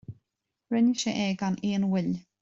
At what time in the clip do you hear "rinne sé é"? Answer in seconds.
0.71-1.27